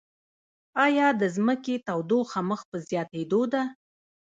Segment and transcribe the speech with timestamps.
[0.85, 3.61] ایا د ځمکې تودوخه مخ په زیاتیدو ده؟